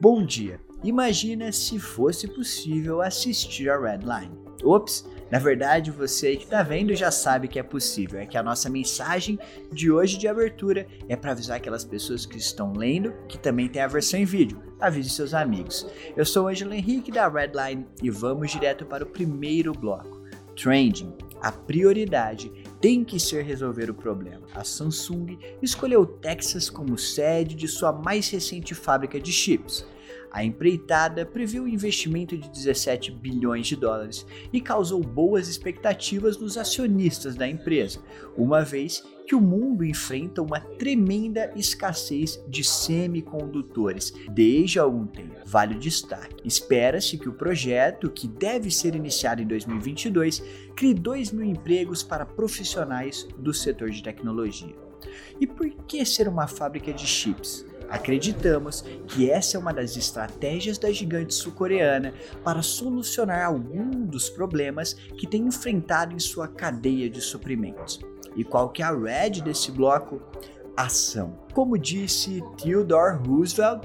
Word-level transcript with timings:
Bom 0.00 0.24
dia. 0.24 0.60
Imagina 0.84 1.50
se 1.50 1.76
fosse 1.76 2.28
possível 2.28 3.02
assistir 3.02 3.68
a 3.68 3.76
Redline. 3.76 4.30
Ops, 4.62 5.04
na 5.28 5.40
verdade, 5.40 5.90
você 5.90 6.36
que 6.36 6.44
está 6.44 6.62
vendo 6.62 6.94
já 6.94 7.10
sabe 7.10 7.48
que 7.48 7.58
é 7.58 7.64
possível. 7.64 8.20
É 8.20 8.24
que 8.24 8.38
a 8.38 8.42
nossa 8.42 8.70
mensagem 8.70 9.40
de 9.72 9.90
hoje 9.90 10.16
de 10.16 10.28
abertura 10.28 10.86
é 11.08 11.16
para 11.16 11.32
avisar 11.32 11.56
aquelas 11.56 11.84
pessoas 11.84 12.24
que 12.24 12.38
estão 12.38 12.72
lendo 12.74 13.12
que 13.26 13.36
também 13.36 13.68
tem 13.68 13.82
a 13.82 13.88
versão 13.88 14.20
em 14.20 14.24
vídeo. 14.24 14.62
Avise 14.78 15.10
seus 15.10 15.34
amigos. 15.34 15.84
Eu 16.16 16.24
sou 16.24 16.44
o 16.44 16.48
Angelo 16.48 16.74
Henrique 16.74 17.10
da 17.10 17.28
Redline 17.28 17.84
e 18.00 18.08
vamos 18.08 18.52
direto 18.52 18.86
para 18.86 19.02
o 19.02 19.08
primeiro 19.08 19.72
bloco. 19.72 20.22
Trending. 20.54 21.12
A 21.40 21.50
prioridade 21.50 22.52
tem 22.80 23.04
que 23.04 23.18
ser 23.18 23.42
resolver 23.44 23.90
o 23.90 23.94
problema. 23.94 24.46
A 24.54 24.64
Samsung 24.64 25.38
escolheu 25.60 26.06
Texas 26.06 26.70
como 26.70 26.96
sede 26.96 27.54
de 27.54 27.66
sua 27.66 27.92
mais 27.92 28.28
recente 28.30 28.74
fábrica 28.74 29.20
de 29.20 29.32
chips. 29.32 29.84
A 30.30 30.44
empreitada 30.44 31.24
previu 31.24 31.64
um 31.64 31.68
investimento 31.68 32.36
de 32.36 32.48
17 32.50 33.10
bilhões 33.10 33.66
de 33.66 33.76
dólares 33.76 34.26
e 34.52 34.60
causou 34.60 35.02
boas 35.02 35.48
expectativas 35.48 36.38
nos 36.38 36.56
acionistas 36.56 37.34
da 37.34 37.48
empresa, 37.48 38.00
uma 38.36 38.62
vez 38.62 39.02
que 39.26 39.34
o 39.34 39.40
mundo 39.42 39.84
enfrenta 39.84 40.40
uma 40.40 40.58
tremenda 40.58 41.52
escassez 41.54 42.42
de 42.48 42.64
semicondutores 42.64 44.14
desde 44.30 44.78
algum 44.78 45.06
tempo. 45.06 45.34
Vale 45.44 45.74
o 45.74 45.78
destaque. 45.78 46.46
Espera-se 46.46 47.18
que 47.18 47.28
o 47.28 47.34
projeto, 47.34 48.10
que 48.10 48.26
deve 48.26 48.70
ser 48.70 48.94
iniciado 48.94 49.42
em 49.42 49.46
2022, 49.46 50.42
crie 50.74 50.94
2 50.94 51.32
mil 51.32 51.44
empregos 51.44 52.02
para 52.02 52.24
profissionais 52.24 53.28
do 53.38 53.52
setor 53.52 53.90
de 53.90 54.02
tecnologia. 54.02 54.74
E 55.38 55.46
por 55.46 55.68
que 55.86 56.04
ser 56.06 56.26
uma 56.26 56.46
fábrica 56.46 56.92
de 56.92 57.06
chips? 57.06 57.67
Acreditamos 57.90 58.82
que 59.06 59.30
essa 59.30 59.56
é 59.56 59.60
uma 59.60 59.72
das 59.72 59.96
estratégias 59.96 60.76
da 60.76 60.92
gigante 60.92 61.34
sul-coreana 61.34 62.12
para 62.44 62.62
solucionar 62.62 63.46
algum 63.46 64.04
dos 64.04 64.28
problemas 64.28 64.92
que 64.92 65.26
tem 65.26 65.42
enfrentado 65.46 66.14
em 66.14 66.18
sua 66.18 66.46
cadeia 66.46 67.08
de 67.08 67.20
suprimentos. 67.20 68.00
E 68.36 68.44
qual 68.44 68.68
que 68.68 68.82
é 68.82 68.84
a 68.84 68.92
red 68.92 69.40
desse 69.42 69.72
bloco? 69.72 70.20
Ação. 70.76 71.38
Como 71.52 71.78
disse 71.78 72.42
Theodore 72.56 73.16
Roosevelt, 73.26 73.82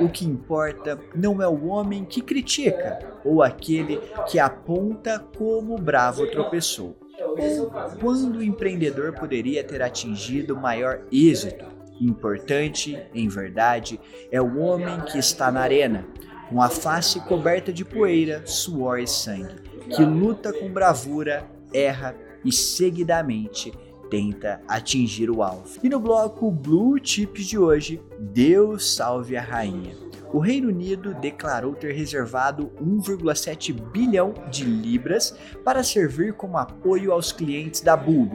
o 0.00 0.08
que 0.08 0.26
importa 0.26 0.98
não 1.14 1.40
é 1.40 1.48
o 1.48 1.66
homem 1.66 2.04
que 2.04 2.20
critica 2.20 2.98
ou 3.24 3.42
aquele 3.42 4.00
que 4.28 4.38
aponta 4.38 5.18
como 5.18 5.76
bravo 5.76 6.26
tropeçou. 6.30 6.96
Ou 7.20 7.70
quando 7.98 8.36
o 8.36 8.42
empreendedor 8.42 9.14
poderia 9.14 9.64
ter 9.64 9.82
atingido 9.82 10.56
maior 10.56 11.02
êxito 11.10 11.64
Importante, 12.00 13.00
em 13.14 13.28
verdade, 13.28 14.00
é 14.30 14.40
o 14.40 14.58
homem 14.58 15.00
que 15.02 15.18
está 15.18 15.50
na 15.50 15.60
arena, 15.60 16.06
com 16.48 16.62
a 16.62 16.68
face 16.68 17.20
coberta 17.20 17.72
de 17.72 17.84
poeira, 17.84 18.42
suor 18.46 19.00
e 19.00 19.06
sangue, 19.06 19.56
que 19.94 20.04
luta 20.04 20.52
com 20.52 20.70
bravura, 20.70 21.48
erra 21.72 22.14
e 22.44 22.52
seguidamente 22.52 23.72
tenta 24.10 24.60
atingir 24.68 25.30
o 25.30 25.42
alvo. 25.42 25.80
E 25.82 25.88
no 25.88 25.98
bloco 25.98 26.50
Blue 26.50 26.96
Chips 27.02 27.46
de 27.46 27.58
hoje, 27.58 28.00
Deus 28.20 28.94
salve 28.94 29.36
a 29.36 29.42
rainha 29.42 30.06
o 30.32 30.38
Reino 30.38 30.68
Unido 30.68 31.14
declarou 31.14 31.74
ter 31.74 31.92
reservado 31.92 32.70
1,7 32.78 33.72
bilhão 33.72 34.34
de 34.50 34.64
libras 34.64 35.34
para 35.64 35.82
servir 35.82 36.34
como 36.34 36.58
apoio 36.58 37.12
aos 37.12 37.32
clientes 37.32 37.80
da 37.80 37.96
Bulb, 37.96 38.32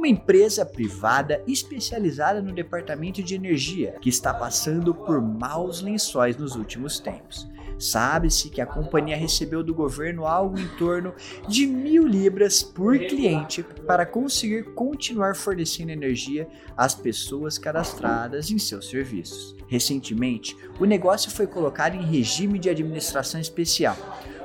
uma 0.00 0.08
empresa 0.08 0.64
privada 0.64 1.42
especializada 1.46 2.40
no 2.40 2.52
departamento 2.52 3.22
de 3.22 3.34
energia 3.34 3.96
que 4.00 4.08
está 4.08 4.32
passando 4.32 4.94
por 4.94 5.20
maus 5.20 5.82
lençóis 5.82 6.38
nos 6.38 6.56
últimos 6.56 6.98
tempos. 6.98 7.46
Sabe-se 7.78 8.48
que 8.48 8.62
a 8.62 8.66
companhia 8.66 9.14
recebeu 9.14 9.62
do 9.62 9.74
governo 9.74 10.26
algo 10.26 10.58
em 10.58 10.66
torno 10.78 11.12
de 11.46 11.66
mil 11.66 12.06
libras 12.06 12.62
por 12.62 12.98
cliente 12.98 13.62
para 13.86 14.06
conseguir 14.06 14.72
continuar 14.72 15.36
fornecendo 15.36 15.92
energia 15.92 16.48
às 16.74 16.94
pessoas 16.94 17.58
cadastradas 17.58 18.50
em 18.50 18.58
seus 18.58 18.88
serviços. 18.88 19.54
Recentemente, 19.68 20.56
o 20.78 20.86
negócio 20.86 21.30
foi 21.30 21.46
colocado 21.46 21.94
em 21.94 22.06
regime 22.06 22.58
de 22.58 22.70
administração 22.70 23.38
especial, 23.38 23.96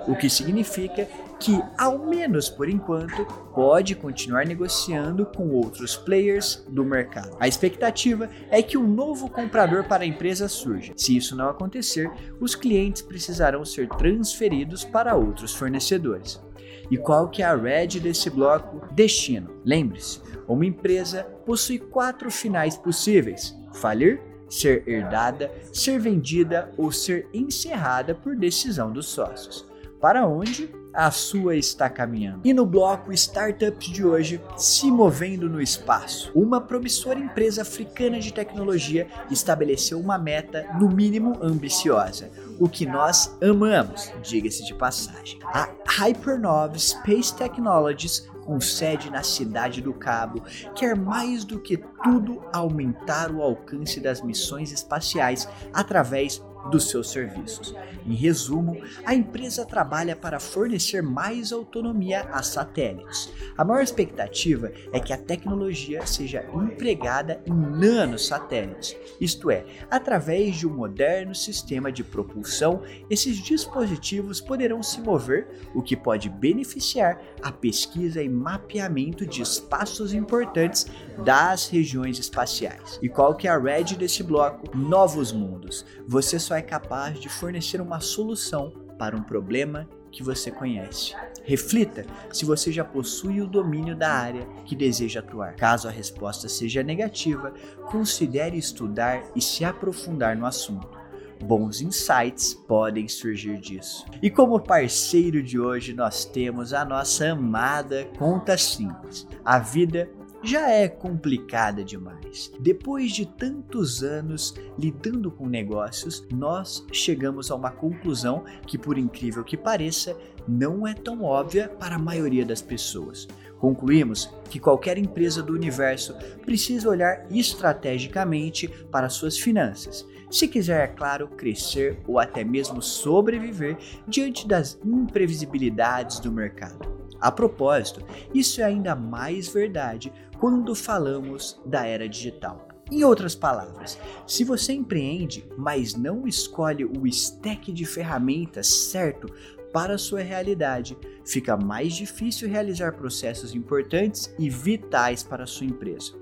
o 0.05 0.17
que 0.17 0.29
significa 0.29 1.07
que, 1.39 1.61
ao 1.77 1.99
menos 1.99 2.49
por 2.49 2.69
enquanto, 2.69 3.25
pode 3.53 3.95
continuar 3.95 4.45
negociando 4.45 5.25
com 5.25 5.49
outros 5.49 5.95
players 5.95 6.65
do 6.69 6.83
mercado. 6.83 7.35
A 7.39 7.47
expectativa 7.47 8.29
é 8.49 8.61
que 8.61 8.77
um 8.77 8.87
novo 8.87 9.29
comprador 9.29 9.83
para 9.83 10.03
a 10.03 10.07
empresa 10.07 10.47
surja. 10.47 10.93
Se 10.95 11.15
isso 11.15 11.35
não 11.35 11.49
acontecer, 11.49 12.11
os 12.39 12.55
clientes 12.55 13.01
precisarão 13.01 13.65
ser 13.65 13.89
transferidos 13.89 14.83
para 14.83 15.15
outros 15.15 15.53
fornecedores. 15.53 16.41
E 16.89 16.97
qual 16.97 17.29
que 17.29 17.41
é 17.41 17.45
a 17.45 17.55
red 17.55 17.99
desse 17.99 18.29
bloco? 18.29 18.93
Destino. 18.93 19.49
Lembre-se, 19.63 20.21
uma 20.47 20.65
empresa 20.65 21.23
possui 21.45 21.79
quatro 21.79 22.29
finais 22.29 22.77
possíveis: 22.77 23.55
falir, 23.73 24.21
ser 24.49 24.87
herdada, 24.87 25.51
ser 25.73 25.99
vendida 25.99 26.71
ou 26.77 26.91
ser 26.91 27.27
encerrada 27.33 28.13
por 28.13 28.35
decisão 28.35 28.91
dos 28.91 29.07
sócios. 29.07 29.65
Para 29.99 30.27
onde 30.27 30.69
a 30.95 31.11
sua 31.11 31.55
está 31.55 31.89
caminhando. 31.89 32.41
E 32.43 32.53
no 32.53 32.65
bloco 32.65 33.11
Startups 33.11 33.89
de 33.89 34.05
hoje, 34.05 34.41
se 34.55 34.89
movendo 34.89 35.49
no 35.49 35.61
espaço. 35.61 36.31
Uma 36.33 36.61
promissora 36.61 37.19
empresa 37.19 37.63
africana 37.63 38.19
de 38.19 38.33
tecnologia 38.33 39.07
estabeleceu 39.29 39.99
uma 39.99 40.17
meta, 40.17 40.65
no 40.79 40.89
mínimo 40.89 41.37
ambiciosa, 41.41 42.31
o 42.59 42.69
que 42.69 42.85
nós 42.85 43.35
amamos, 43.41 44.11
diga-se 44.23 44.65
de 44.65 44.73
passagem. 44.73 45.39
A 45.45 45.69
Hypernova 45.85 46.77
Space 46.77 47.35
Technologies 47.35 48.27
com 48.45 48.61
sede 48.61 49.09
na 49.09 49.23
cidade 49.23 49.81
do 49.81 49.91
Cabo, 49.91 50.43
quer 50.75 50.95
mais 50.95 51.43
do 51.43 51.59
que 51.59 51.77
tudo 52.03 52.41
aumentar 52.53 53.31
o 53.31 53.41
alcance 53.41 53.99
das 53.99 54.21
missões 54.21 54.71
espaciais 54.71 55.49
através 55.73 56.41
dos 56.69 56.89
seus 56.89 57.09
serviços. 57.11 57.75
Em 58.05 58.13
resumo, 58.13 58.77
a 59.05 59.13
empresa 59.13 59.65
trabalha 59.65 60.15
para 60.15 60.39
fornecer 60.39 61.01
mais 61.01 61.51
autonomia 61.51 62.21
a 62.31 62.43
satélites. 62.43 63.31
A 63.57 63.63
maior 63.63 63.81
expectativa 63.81 64.71
é 64.91 64.99
que 64.99 65.13
a 65.13 65.17
tecnologia 65.17 66.05
seja 66.05 66.45
empregada 66.53 67.41
em 67.45 67.53
nanosatélites, 67.53 68.95
isto 69.19 69.49
é, 69.49 69.65
através 69.89 70.55
de 70.57 70.67
um 70.67 70.73
moderno 70.73 71.33
sistema 71.33 71.91
de 71.91 72.03
propulsão, 72.03 72.81
esses 73.09 73.37
dispositivos 73.37 74.41
poderão 74.41 74.83
se 74.83 74.99
mover, 75.01 75.47
o 75.73 75.81
que 75.81 75.95
pode 75.95 76.29
beneficiar 76.29 77.21
a 77.41 77.51
pesquisa 77.51 78.21
e 78.21 78.29
mapeamento 78.29 79.25
de 79.25 79.41
espaços 79.41 80.13
importantes 80.13 80.87
das 81.23 81.67
regiões 81.67 82.19
espaciais. 82.19 82.99
E 83.01 83.09
qual 83.09 83.35
que 83.35 83.47
é 83.47 83.51
a 83.51 83.57
red 83.57 83.95
desse 83.95 84.23
bloco? 84.23 84.75
Novos 84.75 85.31
mundos. 85.31 85.85
Você 86.07 86.39
só 86.39 86.54
é 86.57 86.61
capaz 86.61 87.19
de 87.19 87.29
fornecer 87.29 87.81
uma 87.81 87.99
solução 87.99 88.71
para 88.97 89.15
um 89.15 89.23
problema 89.23 89.87
que 90.11 90.23
você 90.23 90.49
conhece. 90.49 91.13
Reflita 91.43 92.05
se 92.31 92.45
você 92.45 92.71
já 92.71 92.83
possui 92.83 93.41
o 93.41 93.47
domínio 93.47 93.95
da 93.95 94.09
área 94.09 94.47
que 94.65 94.75
deseja 94.75 95.19
atuar. 95.19 95.55
Caso 95.55 95.87
a 95.87 95.91
resposta 95.91 96.47
seja 96.47 96.81
negativa, 96.81 97.53
considere 97.91 98.57
estudar 98.57 99.21
e 99.35 99.41
se 99.41 99.65
aprofundar 99.65 100.37
no 100.37 100.45
assunto. 100.45 101.05
Bons 101.43 101.81
insights 101.81 102.53
podem 102.53 103.07
surgir 103.09 103.57
disso. 103.59 104.05
E 104.21 104.31
como 104.31 104.59
parceiro 104.59 105.43
de 105.43 105.59
hoje, 105.59 105.93
nós 105.93 106.23
temos 106.23 106.73
a 106.73 106.85
nossa 106.85 107.31
amada 107.31 108.07
Conta 108.17 108.57
Simples. 108.57 109.27
A 109.43 109.59
vida 109.59 110.09
já 110.45 110.69
é 110.69 110.87
complicada 110.87 111.83
demais. 111.83 112.51
Depois 112.59 113.11
de 113.11 113.25
tantos 113.25 114.03
anos 114.03 114.53
lidando 114.77 115.31
com 115.31 115.47
negócios, 115.47 116.25
nós 116.31 116.85
chegamos 116.93 117.49
a 117.49 117.55
uma 117.55 117.71
conclusão 117.71 118.43
que, 118.67 118.77
por 118.77 118.97
incrível 118.97 119.43
que 119.43 119.57
pareça, 119.57 120.15
não 120.47 120.87
é 120.87 120.93
tão 120.93 121.23
óbvia 121.23 121.67
para 121.67 121.95
a 121.95 121.99
maioria 121.99 122.45
das 122.45 122.61
pessoas. 122.61 123.27
Concluímos 123.57 124.31
que 124.49 124.59
qualquer 124.59 124.97
empresa 124.97 125.41
do 125.41 125.53
universo 125.53 126.13
precisa 126.45 126.89
olhar 126.89 127.25
estrategicamente 127.31 128.67
para 128.91 129.09
suas 129.09 129.39
finanças, 129.39 130.05
se 130.29 130.47
quiser, 130.47 130.83
é 130.83 130.87
claro, 130.87 131.27
crescer 131.29 131.99
ou 132.07 132.19
até 132.19 132.43
mesmo 132.43 132.81
sobreviver 132.81 133.77
diante 134.07 134.47
das 134.47 134.77
imprevisibilidades 134.83 136.19
do 136.19 136.31
mercado. 136.31 137.04
A 137.19 137.31
propósito, 137.31 138.01
isso 138.33 138.61
é 138.61 138.63
ainda 138.63 138.95
mais 138.95 139.47
verdade 139.47 140.11
quando 140.39 140.75
falamos 140.75 141.59
da 141.65 141.85
era 141.85 142.07
digital. 142.07 142.67
Em 142.91 143.03
outras 143.03 143.33
palavras, 143.33 143.97
se 144.27 144.43
você 144.43 144.73
empreende, 144.73 145.43
mas 145.57 145.95
não 145.95 146.27
escolhe 146.27 146.85
o 146.85 147.07
stack 147.07 147.71
de 147.71 147.83
ferramentas 147.83 148.67
certo 148.67 149.27
para 149.73 149.95
a 149.95 149.97
sua 149.97 150.21
realidade, 150.21 150.95
fica 151.25 151.57
mais 151.57 151.93
difícil 151.93 152.47
realizar 152.47 152.93
processos 152.93 153.55
importantes 153.55 154.33
e 154.37 154.49
vitais 154.49 155.23
para 155.23 155.43
a 155.43 155.47
sua 155.47 155.65
empresa. 155.65 156.13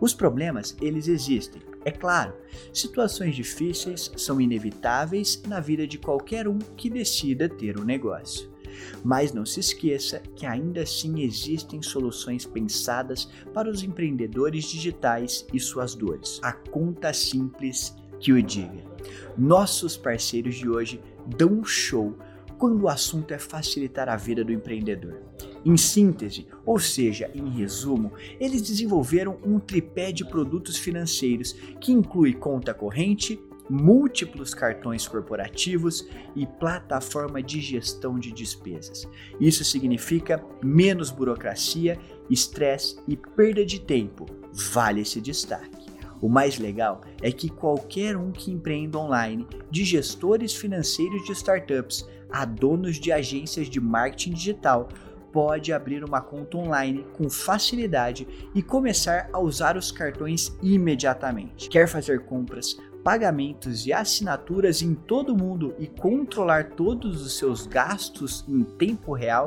Os 0.00 0.12
problemas, 0.12 0.76
eles 0.80 1.08
existem, 1.08 1.62
É 1.82 1.90
claro, 1.90 2.34
situações 2.74 3.34
difíceis 3.34 4.12
são 4.14 4.38
inevitáveis 4.38 5.42
na 5.48 5.60
vida 5.60 5.86
de 5.86 5.96
qualquer 5.96 6.46
um 6.46 6.58
que 6.58 6.90
decida 6.90 7.48
ter 7.48 7.78
um 7.78 7.84
negócio. 7.84 8.50
Mas 9.04 9.32
não 9.32 9.44
se 9.44 9.60
esqueça 9.60 10.20
que 10.34 10.46
ainda 10.46 10.82
assim 10.82 11.22
existem 11.22 11.82
soluções 11.82 12.44
pensadas 12.46 13.28
para 13.52 13.70
os 13.70 13.82
empreendedores 13.82 14.64
digitais 14.64 15.46
e 15.52 15.60
suas 15.60 15.94
dores. 15.94 16.38
A 16.42 16.52
conta 16.52 17.12
simples 17.12 17.94
que 18.18 18.32
o 18.32 18.42
diga. 18.42 18.84
Nossos 19.36 19.96
parceiros 19.96 20.56
de 20.56 20.68
hoje 20.68 21.00
dão 21.36 21.48
um 21.52 21.64
show 21.64 22.16
quando 22.58 22.82
o 22.82 22.88
assunto 22.88 23.32
é 23.32 23.38
facilitar 23.38 24.06
a 24.10 24.16
vida 24.16 24.44
do 24.44 24.52
empreendedor. 24.52 25.18
Em 25.64 25.78
síntese, 25.78 26.46
ou 26.64 26.78
seja, 26.78 27.30
em 27.34 27.48
resumo, 27.48 28.12
eles 28.38 28.60
desenvolveram 28.60 29.38
um 29.42 29.58
tripé 29.58 30.12
de 30.12 30.26
produtos 30.26 30.76
financeiros 30.76 31.52
que 31.80 31.90
inclui 31.90 32.34
conta 32.34 32.74
corrente, 32.74 33.40
múltiplos 33.70 34.52
cartões 34.52 35.06
corporativos 35.06 36.06
e 36.34 36.44
plataforma 36.44 37.40
de 37.40 37.60
gestão 37.60 38.18
de 38.18 38.32
despesas. 38.32 39.08
Isso 39.40 39.62
significa 39.62 40.44
menos 40.62 41.10
burocracia, 41.10 41.96
estresse 42.28 42.98
e 43.06 43.16
perda 43.16 43.64
de 43.64 43.80
tempo. 43.80 44.26
Vale 44.52 45.02
esse 45.02 45.20
destaque. 45.20 45.88
O 46.20 46.28
mais 46.28 46.58
legal 46.58 47.00
é 47.22 47.30
que 47.30 47.48
qualquer 47.48 48.16
um 48.16 48.32
que 48.32 48.50
empreenda 48.50 48.98
online, 48.98 49.46
de 49.70 49.84
gestores 49.84 50.54
financeiros 50.54 51.24
de 51.24 51.32
startups 51.32 52.06
a 52.30 52.44
donos 52.44 52.96
de 52.98 53.10
agências 53.10 53.68
de 53.68 53.80
marketing 53.80 54.32
digital, 54.32 54.88
pode 55.32 55.72
abrir 55.72 56.04
uma 56.04 56.20
conta 56.20 56.56
online 56.56 57.06
com 57.16 57.30
facilidade 57.30 58.26
e 58.54 58.62
começar 58.62 59.30
a 59.32 59.38
usar 59.38 59.76
os 59.76 59.90
cartões 59.90 60.54
imediatamente. 60.60 61.68
Quer 61.68 61.88
fazer 61.88 62.24
compras, 62.24 62.76
pagamentos 63.02 63.86
e 63.86 63.92
assinaturas 63.92 64.82
em 64.82 64.94
todo 64.94 65.36
mundo 65.36 65.74
e 65.78 65.86
controlar 65.86 66.70
todos 66.70 67.24
os 67.24 67.36
seus 67.36 67.66
gastos 67.66 68.44
em 68.48 68.62
tempo 68.62 69.12
real? 69.12 69.46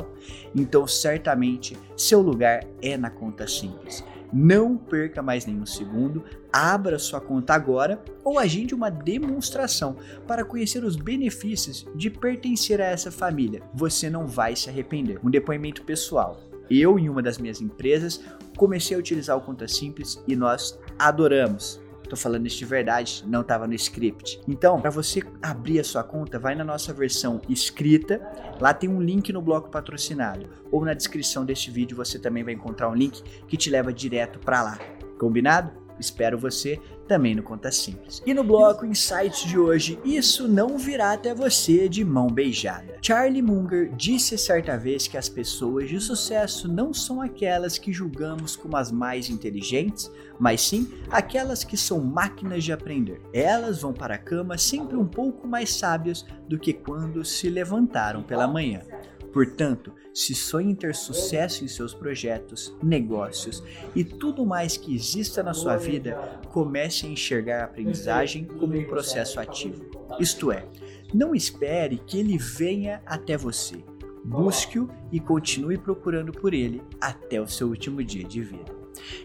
Então, 0.56 0.88
certamente, 0.88 1.78
seu 1.96 2.22
lugar 2.22 2.64
é 2.82 2.98
na 2.98 3.10
conta 3.10 3.48
simples. 3.48 4.04
Não 4.34 4.76
perca 4.76 5.22
mais 5.22 5.46
nenhum 5.46 5.66
segundo, 5.66 6.24
abra 6.52 6.98
sua 6.98 7.22
conta 7.22 7.54
agora 7.54 8.04
ou 8.24 8.40
agende 8.40 8.74
uma 8.74 8.90
demonstração 8.90 9.96
para 10.28 10.44
conhecer 10.44 10.84
os 10.84 10.96
benefícios 10.96 11.86
de 11.96 12.10
pertencer 12.10 12.82
a 12.82 12.86
essa 12.86 13.12
família. 13.12 13.62
Você 13.76 14.10
não 14.10 14.26
vai 14.26 14.56
se 14.56 14.70
arrepender. 14.72 15.20
Um 15.24 15.30
depoimento 15.30 15.84
pessoal. 15.84 16.40
Eu, 16.68 16.98
em 16.98 17.10
uma 17.10 17.22
das 17.22 17.38
minhas 17.38 17.62
empresas, 17.62 18.24
comecei 18.58 18.98
a 18.98 19.00
utilizar 19.00 19.38
o 19.38 19.42
Conta 19.42 19.68
Simples 19.68 20.20
e 20.28 20.36
nós 20.36 20.80
adoramos. 20.98 21.83
Tô 22.10 22.16
falando 22.16 22.46
isso 22.46 22.58
de 22.58 22.66
verdade, 22.66 23.24
não 23.28 23.42
estava 23.42 23.68
no 23.68 23.74
script. 23.74 24.40
Então, 24.48 24.80
para 24.80 24.90
você 24.90 25.22
abrir 25.42 25.80
a 25.80 25.84
sua 25.84 26.04
conta, 26.04 26.38
vai 26.38 26.56
na 26.56 26.64
nossa 26.64 26.94
versão 26.94 27.42
escrita. 27.50 28.22
Lá 28.60 28.74
tem 28.74 28.90
um 28.90 29.02
link 29.02 29.32
no 29.34 29.42
bloco 29.42 29.70
patrocinado. 29.70 30.48
Ou 30.72 30.84
na 30.86 30.94
descrição 30.94 31.46
deste 31.46 31.72
vídeo 31.72 31.98
você 31.98 32.20
também 32.20 32.44
vai 32.44 32.54
encontrar 32.54 32.90
um 32.90 32.96
link 32.96 33.22
que 33.48 33.58
te 33.58 33.70
leva 33.70 33.92
direto 33.92 34.40
para 34.40 34.62
lá. 34.62 34.80
Combinado? 35.18 35.83
Espero 36.00 36.38
você 36.38 36.80
também 37.08 37.36
no 37.36 37.44
Conta 37.44 37.72
Simples. 37.72 38.22
E 38.26 38.34
no 38.34 38.44
bloco 38.44 38.86
Insights 38.86 39.44
de 39.46 39.58
hoje, 39.58 40.00
isso 40.06 40.48
não 40.48 40.78
virá 40.78 41.14
até 41.14 41.34
você 41.34 41.90
de 41.90 42.04
mão 42.04 42.28
beijada. 42.28 42.98
Charlie 43.02 43.42
Munger 43.42 43.94
disse 43.96 44.38
certa 44.38 44.78
vez 44.78 45.08
que 45.08 45.18
as 45.18 45.28
pessoas 45.28 45.90
de 45.90 46.00
sucesso 46.00 46.68
não 46.68 46.94
são 46.94 47.22
aquelas 47.22 47.78
que 47.78 47.92
julgamos 47.92 48.56
como 48.56 48.78
as 48.78 48.92
mais 48.92 49.30
inteligentes, 49.30 50.10
mas 50.40 50.62
sim 50.62 50.88
aquelas 51.10 51.64
que 51.64 51.78
são 51.78 52.00
máquinas 52.00 52.64
de 52.64 52.72
aprender. 52.72 53.22
Elas 53.34 53.82
vão 53.82 53.94
para 53.94 54.16
a 54.16 54.20
cama 54.20 54.58
sempre 54.58 54.96
um 54.96 55.06
pouco 55.06 55.48
mais 55.48 55.74
sábias 55.74 56.26
do 56.48 56.58
que 56.58 56.74
quando 56.74 57.24
se 57.26 57.50
levantaram 57.50 58.24
pela 58.24 58.48
manhã. 58.48 58.82
Portanto, 59.34 59.92
se 60.14 60.36
sonha 60.36 60.70
em 60.70 60.76
ter 60.76 60.94
sucesso 60.94 61.66
em 61.66 61.68
seus 61.68 61.92
projetos, 61.92 62.74
negócios 62.84 63.64
e 63.96 64.04
tudo 64.04 64.46
mais 64.46 64.78
que 64.78 64.94
exista 64.94 65.42
na 65.42 65.56
sua 65.56 65.76
vida, 65.76 66.40
comece 66.52 67.08
a 67.08 67.10
enxergar 67.10 67.62
a 67.62 67.66
aprendizagem 67.66 68.46
como 68.46 68.78
um 68.78 68.86
processo 68.86 69.40
ativo. 69.40 69.84
Isto 70.20 70.52
é, 70.52 70.66
não 71.12 71.34
espere 71.34 71.98
que 71.98 72.20
ele 72.20 72.38
venha 72.38 73.02
até 73.08 73.36
você. 73.36 73.84
Busque-o 74.24 74.88
e 75.12 75.20
continue 75.20 75.80
procurando 75.80 76.32
por 76.32 76.54
ele 76.54 76.82
até 77.02 77.42
o 77.42 77.48
seu 77.48 77.68
último 77.68 78.04
dia 78.04 78.24
de 78.24 78.42
vida. 78.42 78.72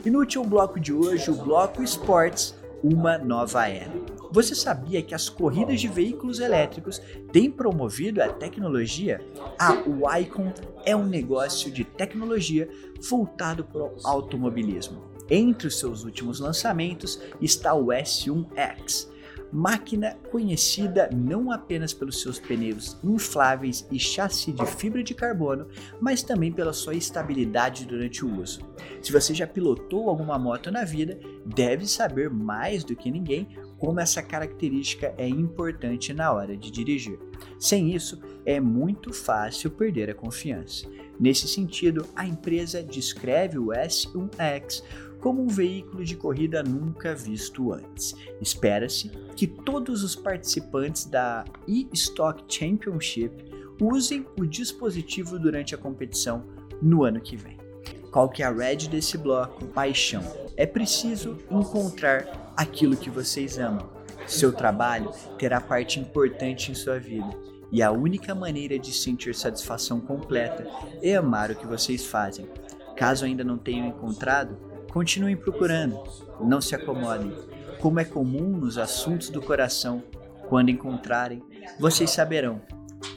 E 0.04 0.10
no 0.10 0.20
último 0.20 0.44
bloco 0.44 0.80
de 0.80 0.92
hoje, 0.92 1.30
o 1.30 1.34
bloco 1.34 1.82
Esportes, 1.82 2.58
uma 2.82 3.18
nova 3.18 3.68
era. 3.68 3.92
Você 4.30 4.54
sabia 4.54 5.00
que 5.02 5.14
as 5.14 5.28
corridas 5.28 5.80
de 5.80 5.88
veículos 5.88 6.38
elétricos 6.38 7.00
têm 7.32 7.50
promovido 7.50 8.22
a 8.22 8.28
tecnologia? 8.28 9.20
A 9.58 10.20
Icon 10.20 10.52
é 10.84 10.94
um 10.94 11.06
negócio 11.06 11.70
de 11.70 11.82
tecnologia 11.82 12.68
voltado 13.08 13.64
para 13.64 13.82
o 13.82 13.96
automobilismo. 14.04 15.02
Entre 15.30 15.66
os 15.66 15.78
seus 15.78 16.04
últimos 16.04 16.40
lançamentos 16.40 17.20
está 17.40 17.74
o 17.74 17.86
S1X, 17.86 19.08
máquina 19.50 20.16
conhecida 20.30 21.08
não 21.10 21.50
apenas 21.50 21.94
pelos 21.94 22.20
seus 22.20 22.38
pneus 22.38 22.98
infláveis 23.02 23.86
e 23.90 23.98
chassi 23.98 24.52
de 24.52 24.66
fibra 24.66 25.02
de 25.02 25.14
carbono, 25.14 25.68
mas 26.00 26.22
também 26.22 26.52
pela 26.52 26.72
sua 26.72 26.94
estabilidade 26.94 27.86
durante 27.86 28.24
o 28.24 28.40
uso. 28.40 28.60
Se 29.00 29.10
você 29.10 29.32
já 29.32 29.46
pilotou 29.46 30.08
alguma 30.08 30.38
moto 30.38 30.70
na 30.70 30.84
vida, 30.84 31.18
deve 31.46 31.86
saber 31.86 32.28
mais 32.30 32.84
do 32.84 32.94
que 32.94 33.10
ninguém 33.10 33.48
como 33.78 34.00
essa 34.00 34.22
característica 34.22 35.14
é 35.16 35.28
importante 35.28 36.12
na 36.12 36.32
hora 36.32 36.56
de 36.56 36.70
dirigir. 36.70 37.18
Sem 37.58 37.94
isso, 37.94 38.20
é 38.44 38.60
muito 38.60 39.12
fácil 39.12 39.70
perder 39.70 40.10
a 40.10 40.14
confiança. 40.14 40.86
Nesse 41.18 41.48
sentido, 41.48 42.06
a 42.14 42.26
empresa 42.26 42.82
descreve 42.82 43.58
o 43.58 43.68
S1X 43.68 44.82
como 45.20 45.42
um 45.42 45.48
veículo 45.48 46.04
de 46.04 46.16
corrida 46.16 46.62
nunca 46.62 47.14
visto 47.14 47.72
antes. 47.72 48.14
Espera-se 48.40 49.08
que 49.34 49.46
todos 49.46 50.04
os 50.04 50.14
participantes 50.14 51.04
da 51.04 51.44
e-Stock 51.66 52.44
Championship 52.48 53.44
usem 53.80 54.26
o 54.38 54.46
dispositivo 54.46 55.38
durante 55.38 55.74
a 55.74 55.78
competição 55.78 56.44
no 56.80 57.04
ano 57.04 57.20
que 57.20 57.36
vem. 57.36 57.67
Qual 58.10 58.28
que 58.28 58.42
é 58.42 58.46
a 58.46 58.50
red 58.50 58.88
desse 58.88 59.16
bloco? 59.18 59.66
Paixão. 59.66 60.22
É 60.56 60.66
preciso 60.66 61.38
encontrar 61.50 62.52
aquilo 62.56 62.96
que 62.96 63.10
vocês 63.10 63.58
amam. 63.58 63.88
Seu 64.26 64.52
trabalho 64.52 65.10
terá 65.38 65.60
parte 65.60 66.00
importante 66.00 66.70
em 66.70 66.74
sua 66.74 66.98
vida. 66.98 67.28
E 67.70 67.82
a 67.82 67.92
única 67.92 68.34
maneira 68.34 68.78
de 68.78 68.92
sentir 68.92 69.34
satisfação 69.34 70.00
completa 70.00 70.66
é 71.02 71.14
amar 71.14 71.50
o 71.50 71.56
que 71.56 71.66
vocês 71.66 72.06
fazem. 72.06 72.48
Caso 72.96 73.24
ainda 73.24 73.44
não 73.44 73.58
tenham 73.58 73.86
encontrado, 73.86 74.56
Continuem 74.92 75.36
procurando, 75.36 76.02
não 76.40 76.60
se 76.60 76.74
acomodem. 76.74 77.32
Como 77.78 78.00
é 78.00 78.04
comum 78.04 78.48
nos 78.56 78.78
assuntos 78.78 79.28
do 79.28 79.40
coração, 79.40 80.02
quando 80.48 80.70
encontrarem, 80.70 81.42
vocês 81.78 82.10
saberão, 82.10 82.60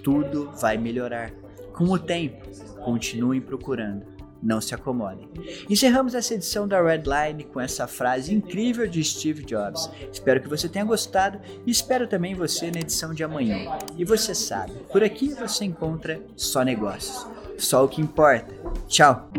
tudo 0.04 0.52
vai 0.60 0.78
melhorar. 0.78 1.32
Com 1.74 1.86
o 1.86 1.98
tempo, 1.98 2.46
continuem 2.84 3.40
procurando, 3.40 4.06
não 4.42 4.60
se 4.60 4.74
acomodem. 4.74 5.30
Encerramos 5.70 6.16
essa 6.16 6.34
edição 6.34 6.68
da 6.68 6.82
Redline 6.82 7.44
com 7.44 7.60
essa 7.60 7.88
frase 7.88 8.34
incrível 8.34 8.88
de 8.88 9.04
Steve 9.04 9.44
Jobs. 9.44 9.90
Espero 10.12 10.42
que 10.42 10.48
você 10.48 10.68
tenha 10.68 10.86
gostado 10.86 11.40
e 11.66 11.72
espero 11.72 12.08
também 12.08 12.34
você 12.34 12.72
na 12.72 12.80
edição 12.80 13.14
de 13.14 13.24
amanhã. 13.24 13.78
E 13.98 14.04
você 14.04 14.34
sabe, 14.34 14.74
por 14.92 15.04
aqui 15.04 15.30
você 15.34 15.66
encontra 15.66 16.22
só 16.36 16.64
negócios. 16.64 17.28
Só 17.58 17.86
o 17.86 17.88
que 17.88 18.02
importa. 18.02 18.54
Tchau! 18.88 19.30